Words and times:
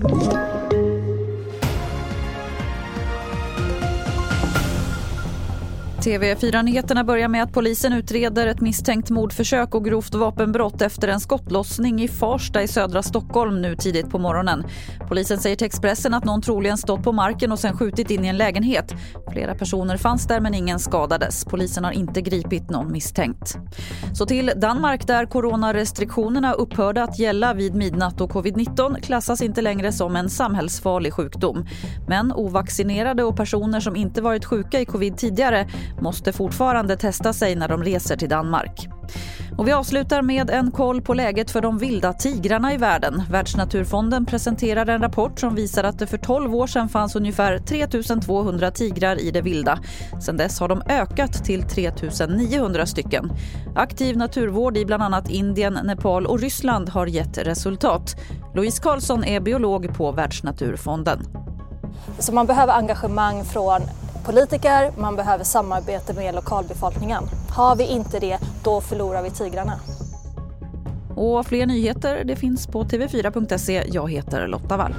Thank 0.00 0.32
you. 0.32 0.57
TV4-nyheterna 5.98 7.04
börjar 7.04 7.28
med 7.28 7.42
att 7.42 7.52
polisen 7.52 7.92
utreder 7.92 8.46
ett 8.46 8.60
misstänkt 8.60 9.10
mordförsök 9.10 9.74
och 9.74 9.84
grovt 9.84 10.14
vapenbrott 10.14 10.82
efter 10.82 11.08
en 11.08 11.20
skottlossning 11.20 12.02
i 12.02 12.08
Farsta 12.08 12.62
i 12.62 12.68
södra 12.68 13.02
Stockholm 13.02 13.62
nu 13.62 13.76
tidigt 13.76 14.10
på 14.10 14.18
morgonen. 14.18 14.64
Polisen 15.08 15.38
säger 15.38 15.56
till 15.56 15.66
Expressen 15.66 16.14
att 16.14 16.24
någon 16.24 16.42
troligen 16.42 16.78
stått 16.78 17.02
på 17.02 17.12
marken 17.12 17.52
och 17.52 17.58
sen 17.58 17.76
skjutit 17.76 18.10
in 18.10 18.24
i 18.24 18.28
en 18.28 18.36
lägenhet. 18.36 18.94
Flera 19.32 19.54
personer 19.54 19.96
fanns 19.96 20.26
där 20.26 20.40
men 20.40 20.54
ingen 20.54 20.78
skadades. 20.78 21.44
Polisen 21.44 21.84
har 21.84 21.92
inte 21.92 22.20
gripit 22.20 22.70
någon 22.70 22.92
misstänkt. 22.92 23.56
Så 24.14 24.26
till 24.26 24.52
Danmark 24.56 25.06
där 25.06 25.26
coronarestriktionerna 25.26 26.52
upphörde 26.52 27.02
att 27.02 27.18
gälla 27.18 27.54
vid 27.54 27.74
midnatt 27.74 28.20
och 28.20 28.30
covid-19 28.30 29.00
klassas 29.00 29.42
inte 29.42 29.62
längre 29.62 29.92
som 29.92 30.16
en 30.16 30.30
samhällsfarlig 30.30 31.12
sjukdom. 31.12 31.66
Men 32.08 32.32
ovaccinerade 32.32 33.24
och 33.24 33.36
personer 33.36 33.80
som 33.80 33.96
inte 33.96 34.22
varit 34.22 34.44
sjuka 34.44 34.80
i 34.80 34.84
covid 34.84 35.16
tidigare 35.16 35.68
måste 36.00 36.32
fortfarande 36.32 36.96
testa 36.96 37.32
sig 37.32 37.56
när 37.56 37.68
de 37.68 37.84
reser 37.84 38.16
till 38.16 38.28
Danmark. 38.28 38.88
Och 39.58 39.68
vi 39.68 39.72
avslutar 39.72 40.22
med 40.22 40.50
en 40.50 40.70
koll 40.70 41.02
på 41.02 41.14
läget 41.14 41.50
för 41.50 41.60
de 41.60 41.78
vilda 41.78 42.12
tigrarna 42.12 42.74
i 42.74 42.76
världen. 42.76 43.22
Världsnaturfonden 43.30 44.26
presenterar 44.26 44.86
en 44.86 45.02
rapport 45.02 45.40
som 45.40 45.54
visar 45.54 45.84
att 45.84 45.98
det 45.98 46.06
för 46.06 46.18
12 46.18 46.54
år 46.54 46.66
sedan 46.66 46.88
fanns 46.88 47.16
ungefär 47.16 47.58
3 47.58 47.86
200 48.20 48.70
tigrar 48.70 49.20
i 49.20 49.30
det 49.30 49.40
vilda. 49.40 49.78
Sedan 50.20 50.36
dess 50.36 50.60
har 50.60 50.68
de 50.68 50.82
ökat 50.88 51.44
till 51.44 51.62
3 51.62 51.92
900 52.28 52.86
stycken. 52.86 53.32
Aktiv 53.74 54.16
naturvård 54.16 54.76
i 54.76 54.84
bland 54.84 55.02
annat 55.02 55.30
Indien, 55.30 55.78
Nepal 55.84 56.26
och 56.26 56.40
Ryssland 56.40 56.88
har 56.88 57.06
gett 57.06 57.38
resultat. 57.38 58.16
Louise 58.54 58.82
Karlsson 58.82 59.24
är 59.24 59.40
biolog 59.40 59.94
på 59.94 60.12
Världsnaturfonden. 60.12 61.26
Så 62.18 62.34
man 62.34 62.46
behöver 62.46 62.72
engagemang 62.72 63.44
från 63.44 63.80
politiker, 64.28 64.92
man 64.98 65.16
behöver 65.16 65.44
samarbete 65.44 66.14
med 66.14 66.34
lokalbefolkningen. 66.34 67.24
Har 67.50 67.76
vi 67.76 67.86
inte 67.86 68.18
det, 68.18 68.38
då 68.64 68.80
förlorar 68.80 69.22
vi 69.22 69.30
tigrarna. 69.30 69.80
Och 71.16 71.46
fler 71.46 71.66
nyheter 71.66 72.24
det 72.24 72.36
finns 72.36 72.66
på 72.66 72.84
tv4.se. 72.84 73.84
Jag 73.86 74.10
heter 74.10 74.46
Lotta 74.46 74.76
Wall. 74.76 74.94